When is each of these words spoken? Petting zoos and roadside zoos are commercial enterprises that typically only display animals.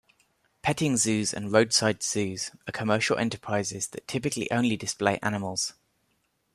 Petting 0.63 0.97
zoos 0.97 1.31
and 1.31 1.51
roadside 1.51 2.01
zoos 2.01 2.49
are 2.67 2.71
commercial 2.71 3.19
enterprises 3.19 3.85
that 3.89 4.07
typically 4.07 4.49
only 4.49 4.75
display 4.75 5.19
animals. 5.21 5.73